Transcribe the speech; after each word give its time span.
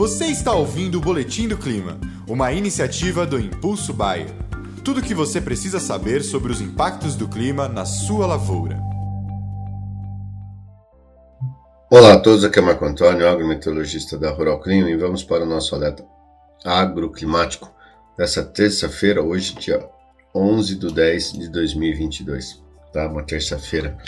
Você 0.00 0.28
está 0.28 0.54
ouvindo 0.54 0.96
o 0.96 1.00
Boletim 1.02 1.46
do 1.46 1.58
Clima, 1.58 2.00
uma 2.26 2.50
iniciativa 2.54 3.26
do 3.26 3.38
Impulso 3.38 3.92
Bayer. 3.92 4.30
Tudo 4.82 5.00
o 5.00 5.02
que 5.02 5.12
você 5.14 5.42
precisa 5.42 5.78
saber 5.78 6.22
sobre 6.22 6.50
os 6.50 6.62
impactos 6.62 7.14
do 7.14 7.28
clima 7.28 7.68
na 7.68 7.84
sua 7.84 8.26
lavoura. 8.26 8.80
Olá 11.90 12.14
a 12.14 12.18
todos, 12.18 12.44
aqui 12.44 12.58
é 12.58 12.62
Marco 12.62 12.82
Antônio, 12.82 13.28
agrometeorologista 13.28 14.16
da 14.16 14.30
Rural 14.30 14.58
Clima, 14.62 14.88
e 14.88 14.96
vamos 14.96 15.22
para 15.22 15.44
o 15.44 15.46
nosso 15.46 15.74
alerta 15.74 16.02
agroclimático 16.64 17.70
dessa 18.16 18.42
terça-feira, 18.42 19.22
hoje, 19.22 19.54
dia 19.56 19.86
11 20.34 20.76
de 20.76 20.94
10 20.94 21.32
de 21.34 21.48
2022, 21.50 22.62
tá? 22.90 23.06
Uma 23.06 23.22
terça-feira. 23.22 23.98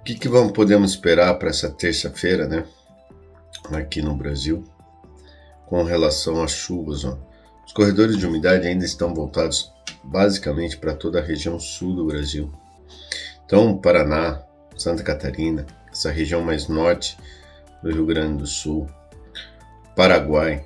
O 0.00 0.04
que, 0.04 0.16
que 0.16 0.28
vamos, 0.28 0.52
podemos 0.52 0.90
esperar 0.90 1.32
para 1.38 1.48
essa 1.48 1.70
terça-feira, 1.70 2.46
né? 2.46 2.66
Aqui 3.72 4.00
no 4.00 4.14
Brasil, 4.14 4.64
com 5.66 5.82
relação 5.82 6.42
às 6.42 6.52
chuvas, 6.52 7.04
ó. 7.04 7.18
Os 7.66 7.72
corredores 7.72 8.16
de 8.16 8.26
umidade 8.26 8.66
ainda 8.66 8.84
estão 8.84 9.12
voltados 9.12 9.72
basicamente 10.04 10.76
para 10.76 10.94
toda 10.94 11.18
a 11.18 11.22
região 11.22 11.58
sul 11.58 11.94
do 11.94 12.06
Brasil. 12.06 12.50
Então, 13.44 13.76
Paraná, 13.76 14.42
Santa 14.76 15.02
Catarina, 15.02 15.66
essa 15.90 16.10
região 16.10 16.42
mais 16.42 16.68
norte 16.68 17.16
do 17.82 17.90
Rio 17.90 18.06
Grande 18.06 18.38
do 18.38 18.46
Sul, 18.46 18.88
Paraguai, 19.96 20.64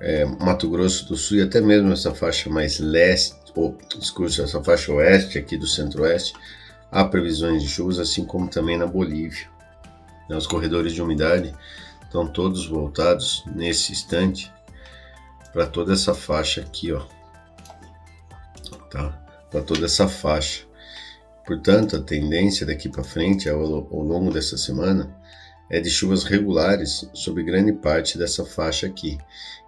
é, 0.00 0.24
Mato 0.24 0.68
Grosso 0.68 1.06
do 1.06 1.16
Sul 1.16 1.38
e 1.38 1.42
até 1.42 1.60
mesmo 1.60 1.92
essa 1.92 2.14
faixa 2.14 2.50
mais 2.50 2.78
leste, 2.78 3.36
ou, 3.54 3.76
desculpa, 3.98 4.30
essa 4.30 4.62
faixa 4.62 4.92
oeste 4.92 5.38
aqui 5.38 5.56
do 5.56 5.66
centro-oeste, 5.66 6.34
há 6.90 7.04
previsões 7.04 7.62
de 7.62 7.68
chuvas, 7.68 7.98
assim 7.98 8.24
como 8.24 8.48
também 8.48 8.76
na 8.76 8.86
Bolívia. 8.86 9.48
Né, 10.30 10.36
os 10.36 10.46
corredores 10.46 10.92
de 10.92 11.02
umidade 11.02 11.52
estão 12.04 12.24
todos 12.24 12.64
voltados 12.64 13.42
nesse 13.52 13.90
instante 13.90 14.52
para 15.52 15.66
toda 15.66 15.92
essa 15.92 16.14
faixa 16.14 16.60
aqui, 16.60 16.92
ó, 16.92 17.04
tá? 18.88 19.20
Para 19.50 19.60
toda 19.60 19.86
essa 19.86 20.06
faixa. 20.06 20.64
Portanto, 21.44 21.96
a 21.96 22.00
tendência 22.00 22.64
daqui 22.64 22.88
para 22.88 23.02
frente, 23.02 23.48
ao, 23.48 23.60
ao 23.60 24.02
longo 24.02 24.32
dessa 24.32 24.56
semana, 24.56 25.12
é 25.68 25.80
de 25.80 25.90
chuvas 25.90 26.22
regulares 26.22 27.10
sobre 27.12 27.42
grande 27.42 27.72
parte 27.72 28.16
dessa 28.16 28.44
faixa 28.44 28.86
aqui. 28.86 29.18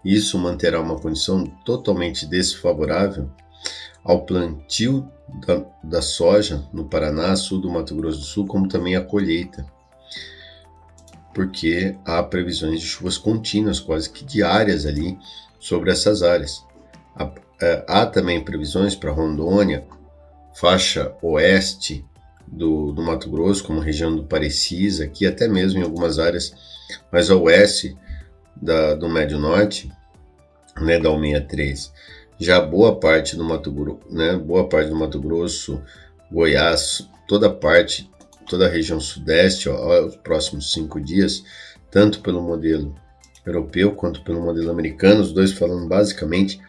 Isso 0.05 0.39
manterá 0.39 0.81
uma 0.81 0.97
condição 0.97 1.45
totalmente 1.65 2.25
desfavorável 2.25 3.29
ao 4.05 4.25
plantio 4.25 5.11
da, 5.45 5.65
da, 5.83 6.03
soja 6.03 6.65
no 6.73 6.85
Paraná, 6.85 7.35
sul 7.35 7.61
do 7.61 7.69
Mato 7.69 7.97
Grosso 7.97 8.21
do 8.21 8.25
Sul, 8.25 8.47
como 8.47 8.69
também 8.69 8.95
a 8.95 9.01
colheita, 9.01 9.67
porque 11.35 11.97
há 12.05 12.23
previsões 12.23 12.81
de 12.81 12.87
chuvas 12.87 13.17
contínuas, 13.17 13.81
quase 13.81 14.11
que 14.11 14.25
diárias 14.25 14.87
ali, 14.87 15.19
sobre 15.59 15.91
essas 15.91 16.23
áreas. 16.23 16.65
Há, 17.17 17.31
é, 17.61 17.85
há 17.89 18.07
também 18.07 18.43
previsões 18.43 18.95
para 18.95 19.11
Rondônia, 19.11 19.85
faixa 20.55 21.15
oeste 21.23 22.05
do, 22.47 22.93
do 22.93 23.03
Mato 23.03 23.31
Grosso, 23.31 23.65
como 23.65 23.81
região 23.81 24.15
do 24.15 24.25
Parecisa, 24.25 25.05
aqui 25.05 25.27
até 25.27 25.49
mesmo 25.49 25.81
em 25.81 25.83
algumas 25.83 26.19
áreas 26.19 26.55
mais 27.11 27.31
a 27.31 27.37
oeste 27.37 27.97
da, 28.55 28.95
do 28.95 29.09
Médio 29.09 29.39
Norte, 29.39 29.91
né, 30.81 30.99
da 30.99 31.11
163. 31.11 31.93
Já 32.39 32.61
boa 32.61 32.99
parte 32.99 33.37
do 33.37 33.45
Mato 33.45 33.71
Grosso, 33.71 34.01
né, 34.11 34.37
boa 34.37 34.69
parte 34.69 34.91
do 34.91 34.97
Mato 34.97 35.21
Grosso, 35.21 35.81
Goiás, 36.31 37.09
toda 37.27 37.49
parte, 37.49 38.11
toda 38.53 38.67
a 38.67 38.71
região 38.71 39.01
sudeste, 39.01 39.71
ó, 39.71 40.05
os 40.05 40.15
próximos 40.17 40.75
cinco 40.75 41.01
dias, 41.01 41.43
tanto 41.91 42.21
pelo 42.21 42.43
modelo 42.43 42.95
europeu 43.47 43.93
quanto 43.95 44.23
pelo 44.23 44.43
modelo 44.43 44.71
americano, 44.71 45.23
os 45.23 45.33
dois 45.33 45.53
falando 45.53 45.89
basicamente 45.89 46.61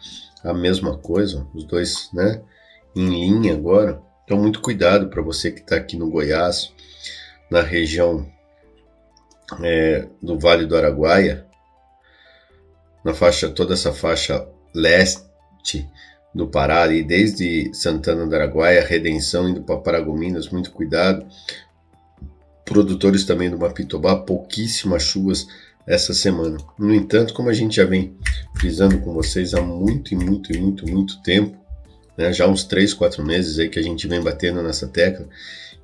a 0.42 0.54
mesma 0.54 0.96
coisa, 0.96 1.46
os 1.54 1.62
dois, 1.64 2.08
né, 2.14 2.40
em 2.96 3.06
linha 3.06 3.52
agora. 3.52 4.00
Então, 4.24 4.38
muito 4.38 4.62
cuidado 4.62 5.08
para 5.08 5.20
você 5.20 5.50
que 5.50 5.60
está 5.60 5.76
aqui 5.76 5.94
no 5.94 6.08
Goiás, 6.08 6.72
na 7.50 7.60
região 7.60 8.26
é, 9.62 10.08
do 10.22 10.38
Vale 10.38 10.64
do 10.64 10.78
Araguaia, 10.78 11.46
na 13.04 13.12
faixa, 13.12 13.50
toda 13.50 13.74
essa 13.74 13.92
faixa 13.92 14.48
leste 14.74 15.86
do 16.34 16.48
Pará, 16.48 16.82
ali, 16.82 17.04
desde 17.04 17.70
Santana 17.74 18.26
do 18.26 18.34
Araguaia, 18.34 18.82
Redenção, 18.82 19.46
indo 19.46 19.62
para 19.62 19.76
Paragominas, 19.76 20.48
muito 20.48 20.72
cuidado. 20.72 21.26
Produtores 22.74 23.22
também 23.22 23.48
do 23.48 23.56
Mapitobá, 23.56 24.16
pouquíssimas 24.16 25.04
chuvas 25.04 25.46
essa 25.86 26.12
semana. 26.12 26.58
No 26.76 26.92
entanto, 26.92 27.32
como 27.32 27.48
a 27.48 27.52
gente 27.52 27.76
já 27.76 27.84
vem 27.84 28.16
frisando 28.56 28.98
com 28.98 29.14
vocês 29.14 29.54
há 29.54 29.60
muito 29.60 30.12
e 30.12 30.16
muito 30.16 30.52
e 30.52 30.58
muito, 30.58 30.84
muito 30.90 31.22
tempo, 31.22 31.56
né, 32.18 32.32
já 32.32 32.48
uns 32.48 32.64
3, 32.64 32.92
4 32.92 33.24
meses 33.24 33.60
aí 33.60 33.68
que 33.68 33.78
a 33.78 33.82
gente 33.82 34.08
vem 34.08 34.20
batendo 34.20 34.60
nessa 34.60 34.88
tecla, 34.88 35.28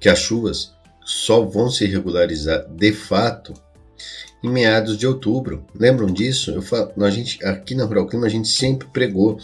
que 0.01 0.09
as 0.09 0.19
chuvas 0.19 0.73
só 1.05 1.45
vão 1.45 1.71
se 1.71 1.87
regularizar 1.87 2.67
de 2.69 2.93
fato 2.93 3.55
em 4.43 4.49
meados 4.49 4.99
de 4.99 5.07
outubro. 5.07 5.65
Lembram 5.73 6.09
disso? 6.09 6.51
Eu 6.51 6.61
falo, 6.61 6.91
a 7.05 7.11
gente, 7.11 7.39
aqui 7.45 7.77
na 7.77 7.85
Rural 7.85 8.09
Clima 8.09 8.27
a 8.27 8.31
gente 8.31 8.49
sempre 8.49 8.89
pregou 8.89 9.39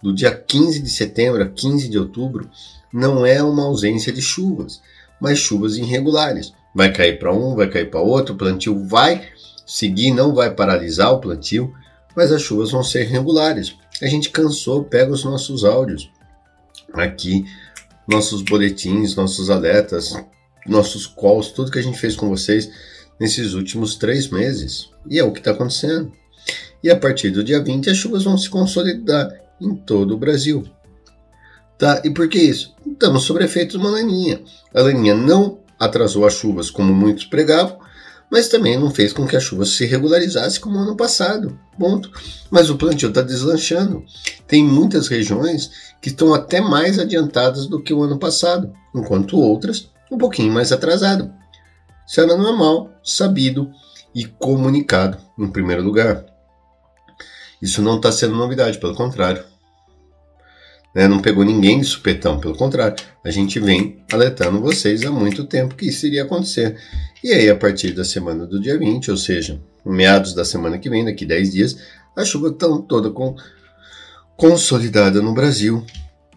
do 0.00 0.14
dia 0.14 0.30
15 0.30 0.78
de 0.78 0.90
setembro 0.90 1.42
a 1.42 1.48
15 1.48 1.88
de 1.88 1.98
outubro 1.98 2.48
não 2.92 3.26
é 3.26 3.42
uma 3.42 3.64
ausência 3.64 4.12
de 4.12 4.22
chuvas, 4.22 4.80
mas 5.20 5.40
chuvas 5.40 5.76
irregulares. 5.76 6.52
Vai 6.76 6.92
cair 6.92 7.18
para 7.18 7.32
um, 7.32 7.56
vai 7.56 7.70
cair 7.70 7.90
para 7.90 8.00
outro, 8.00 8.34
o 8.34 8.38
plantio 8.38 8.86
vai 8.86 9.26
seguir, 9.64 10.12
não 10.12 10.34
vai 10.34 10.54
paralisar 10.54 11.10
o 11.10 11.20
plantio, 11.20 11.72
mas 12.14 12.30
as 12.30 12.42
chuvas 12.42 12.70
vão 12.70 12.84
ser 12.84 13.04
regulares. 13.04 13.74
A 14.02 14.06
gente 14.06 14.28
cansou, 14.28 14.84
pega 14.84 15.10
os 15.10 15.24
nossos 15.24 15.64
áudios 15.64 16.10
aqui 16.92 17.46
nossos 18.06 18.42
boletins, 18.42 19.16
nossos 19.16 19.48
alertas, 19.50 20.14
nossos 20.66 21.06
calls, 21.06 21.48
tudo 21.48 21.70
que 21.70 21.78
a 21.78 21.82
gente 21.82 21.98
fez 21.98 22.14
com 22.14 22.28
vocês 22.28 22.70
nesses 23.18 23.54
últimos 23.54 23.96
três 23.96 24.28
meses. 24.28 24.90
E 25.08 25.18
é 25.18 25.24
o 25.24 25.32
que 25.32 25.40
está 25.40 25.52
acontecendo. 25.52 26.12
E 26.82 26.90
a 26.90 26.96
partir 26.96 27.30
do 27.30 27.42
dia 27.42 27.62
20 27.62 27.90
as 27.90 27.96
chuvas 27.96 28.24
vão 28.24 28.38
se 28.38 28.48
consolidar 28.48 29.28
em 29.58 29.74
todo 29.74 30.14
o 30.14 30.18
Brasil. 30.18 30.62
Tá? 31.78 32.00
E 32.04 32.10
por 32.10 32.28
que 32.28 32.38
isso? 32.38 32.74
Estamos 32.86 33.24
sobre 33.24 33.44
efeito 33.44 33.72
de 33.72 33.78
uma 33.78 33.90
laninha. 33.90 34.40
A 34.74 34.82
laninha 34.82 35.14
não 35.14 35.58
atrasou 35.78 36.26
as 36.26 36.34
chuvas 36.34 36.70
como 36.70 36.94
muitos 36.94 37.24
pregavam, 37.24 37.78
mas 38.30 38.48
também 38.48 38.78
não 38.78 38.90
fez 38.90 39.12
com 39.12 39.26
que 39.26 39.36
a 39.36 39.40
chuva 39.40 39.64
se 39.64 39.86
regularizasse 39.86 40.58
como 40.58 40.78
ano 40.78 40.96
passado. 40.96 41.58
Ponto. 41.78 42.10
Mas 42.50 42.70
o 42.70 42.76
plantio 42.76 43.08
está 43.08 43.22
deslanchando. 43.22 44.04
Tem 44.46 44.64
muitas 44.64 45.08
regiões 45.08 45.70
que 46.00 46.08
estão 46.08 46.34
até 46.34 46.60
mais 46.60 46.98
adiantadas 46.98 47.66
do 47.66 47.80
que 47.80 47.94
o 47.94 48.02
ano 48.02 48.18
passado, 48.18 48.72
enquanto 48.94 49.38
outras 49.38 49.90
um 50.10 50.18
pouquinho 50.18 50.52
mais 50.52 50.72
atrasado. 50.72 51.32
Isso 52.06 52.20
era 52.20 52.36
normal, 52.36 52.90
sabido 53.02 53.70
e 54.14 54.24
comunicado 54.24 55.18
em 55.38 55.48
primeiro 55.48 55.82
lugar. 55.82 56.24
Isso 57.60 57.82
não 57.82 57.96
está 57.96 58.12
sendo 58.12 58.34
novidade, 58.34 58.78
pelo 58.78 58.94
contrário. 58.94 59.44
Né? 60.96 61.06
Não 61.06 61.20
pegou 61.20 61.44
ninguém 61.44 61.78
de 61.78 61.84
supetão, 61.84 62.40
pelo 62.40 62.56
contrário. 62.56 62.96
A 63.22 63.30
gente 63.30 63.60
vem 63.60 64.02
alertando 64.10 64.62
vocês 64.62 65.04
há 65.04 65.10
muito 65.10 65.44
tempo 65.44 65.74
que 65.74 65.88
isso 65.88 66.06
iria 66.06 66.22
acontecer. 66.22 66.78
E 67.22 67.32
aí, 67.32 67.50
a 67.50 67.54
partir 67.54 67.92
da 67.92 68.02
semana 68.02 68.46
do 68.46 68.58
dia 68.58 68.78
20, 68.78 69.10
ou 69.10 69.16
seja, 69.18 69.60
meados 69.84 70.32
da 70.32 70.42
semana 70.42 70.78
que 70.78 70.88
vem, 70.88 71.04
daqui 71.04 71.26
10 71.26 71.52
dias, 71.52 71.76
a 72.16 72.24
chuva 72.24 72.48
está 72.48 72.66
toda 72.88 73.10
com, 73.10 73.36
consolidada 74.38 75.20
no 75.20 75.34
Brasil. 75.34 75.84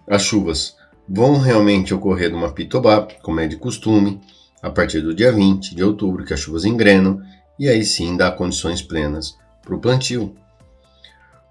As 0.06 0.24
chuvas 0.24 0.76
vão 1.08 1.40
realmente 1.40 1.94
ocorrer 1.94 2.30
no 2.30 2.40
Mapitobá, 2.40 3.08
como 3.24 3.40
é 3.40 3.48
de 3.48 3.56
costume, 3.56 4.20
a 4.62 4.70
partir 4.70 5.00
do 5.00 5.16
dia 5.16 5.32
20 5.32 5.74
de 5.74 5.86
outubro, 5.86 6.26
que 6.26 6.34
as 6.34 6.40
chuvas 6.42 6.66
engrenam, 6.66 7.22
e 7.58 7.70
aí 7.70 7.86
sim 7.86 8.18
dá 8.18 8.30
condições 8.30 8.82
plenas 8.82 9.38
para 9.62 9.74
o 9.74 9.80
plantio. 9.80 10.36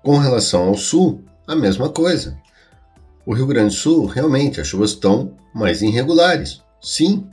Com 0.02 0.18
relação 0.18 0.68
ao 0.68 0.74
sul, 0.74 1.24
a 1.46 1.56
mesma 1.56 1.88
coisa. 1.88 2.36
O 3.28 3.34
Rio 3.34 3.46
Grande 3.46 3.74
do 3.74 3.78
Sul, 3.78 4.06
realmente, 4.06 4.58
as 4.58 4.68
chuvas 4.68 4.92
estão 4.92 5.36
mais 5.52 5.82
irregulares, 5.82 6.62
sim, 6.80 7.26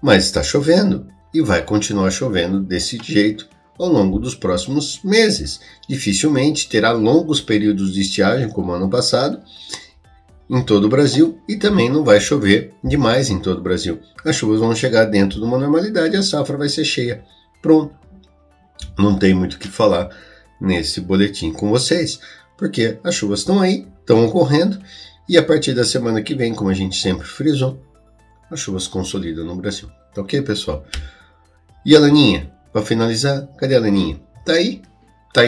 mas 0.00 0.24
está 0.24 0.42
chovendo 0.42 1.06
e 1.34 1.42
vai 1.42 1.62
continuar 1.62 2.10
chovendo 2.10 2.60
desse 2.60 2.96
jeito 2.96 3.46
ao 3.78 3.88
longo 3.88 4.18
dos 4.18 4.34
próximos 4.34 5.00
meses. 5.04 5.60
Dificilmente 5.86 6.66
terá 6.66 6.92
longos 6.92 7.42
períodos 7.42 7.92
de 7.92 8.00
estiagem 8.00 8.48
como 8.48 8.72
ano 8.72 8.88
passado 8.88 9.42
em 10.48 10.64
todo 10.64 10.86
o 10.86 10.88
Brasil 10.88 11.38
e 11.46 11.56
também 11.56 11.90
não 11.90 12.04
vai 12.04 12.18
chover 12.18 12.72
demais 12.82 13.28
em 13.28 13.38
todo 13.38 13.58
o 13.58 13.62
Brasil. 13.62 14.00
As 14.24 14.34
chuvas 14.34 14.60
vão 14.60 14.74
chegar 14.74 15.04
dentro 15.04 15.38
de 15.38 15.44
uma 15.44 15.58
normalidade 15.58 16.14
e 16.14 16.18
a 16.18 16.22
safra 16.22 16.56
vai 16.56 16.70
ser 16.70 16.86
cheia. 16.86 17.22
Pronto. 17.60 17.94
Não 18.98 19.18
tem 19.18 19.34
muito 19.34 19.56
o 19.56 19.58
que 19.58 19.68
falar 19.68 20.08
nesse 20.58 21.02
boletim 21.02 21.52
com 21.52 21.68
vocês, 21.68 22.18
porque 22.62 22.96
as 23.02 23.16
chuvas 23.16 23.40
estão 23.40 23.60
aí, 23.60 23.88
estão 23.98 24.24
ocorrendo 24.24 24.78
e 25.28 25.36
a 25.36 25.42
partir 25.42 25.74
da 25.74 25.84
semana 25.84 26.22
que 26.22 26.32
vem, 26.32 26.54
como 26.54 26.70
a 26.70 26.74
gente 26.74 26.96
sempre 26.96 27.26
frisou, 27.26 27.82
as 28.48 28.60
chuvas 28.60 28.86
consolidam 28.86 29.44
no 29.44 29.56
Brasil. 29.56 29.90
Tá 30.14 30.20
ok, 30.20 30.40
pessoal? 30.42 30.84
E 31.84 31.96
a 31.96 31.98
laninha? 31.98 32.52
Para 32.72 32.82
finalizar, 32.82 33.48
cadê 33.58 33.74
a 33.74 33.80
laninha? 33.80 34.20
tá 34.46 34.52
aí. 34.52 34.80
Tá. 35.34 35.42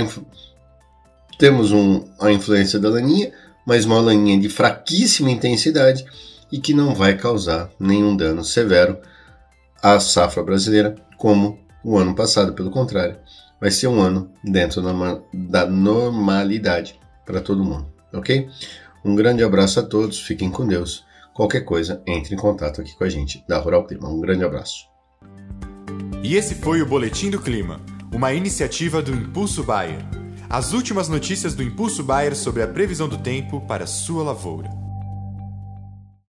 Temos 1.38 1.70
um, 1.70 2.04
a 2.18 2.32
influência 2.32 2.80
da 2.80 2.90
laninha, 2.90 3.32
mas 3.64 3.84
uma 3.84 4.00
laninha 4.00 4.40
de 4.40 4.48
fraquíssima 4.48 5.30
intensidade 5.30 6.04
e 6.50 6.58
que 6.58 6.74
não 6.74 6.96
vai 6.96 7.16
causar 7.16 7.70
nenhum 7.78 8.16
dano 8.16 8.42
severo 8.42 8.98
à 9.80 10.00
safra 10.00 10.42
brasileira, 10.42 10.96
como 11.16 11.60
o 11.84 11.96
ano 11.96 12.12
passado, 12.12 12.54
pelo 12.54 12.72
contrário, 12.72 13.16
vai 13.60 13.70
ser 13.70 13.86
um 13.86 14.00
ano 14.00 14.32
dentro 14.42 14.82
da 15.32 15.64
normalidade 15.64 17.03
para 17.24 17.40
todo 17.40 17.64
mundo, 17.64 17.86
ok? 18.12 18.48
Um 19.04 19.14
grande 19.14 19.42
abraço 19.42 19.80
a 19.80 19.82
todos, 19.82 20.20
fiquem 20.20 20.50
com 20.50 20.66
Deus. 20.66 21.04
Qualquer 21.34 21.62
coisa, 21.62 22.02
entre 22.06 22.34
em 22.34 22.38
contato 22.38 22.80
aqui 22.80 22.96
com 22.96 23.04
a 23.04 23.08
gente 23.08 23.44
da 23.48 23.58
Rural 23.58 23.86
Clima. 23.86 24.08
Um 24.08 24.20
grande 24.20 24.44
abraço. 24.44 24.86
E 26.22 26.36
esse 26.36 26.54
foi 26.54 26.80
o 26.80 26.86
Boletim 26.86 27.28
do 27.28 27.40
Clima, 27.40 27.80
uma 28.12 28.32
iniciativa 28.32 29.02
do 29.02 29.12
Impulso 29.12 29.62
Bayer. 29.62 29.98
As 30.48 30.72
últimas 30.72 31.08
notícias 31.08 31.54
do 31.54 31.62
Impulso 31.62 32.02
Bayer 32.04 32.36
sobre 32.36 32.62
a 32.62 32.68
previsão 32.68 33.08
do 33.08 33.18
tempo 33.18 33.60
para 33.62 33.86
sua 33.86 34.22
lavoura. 34.22 34.83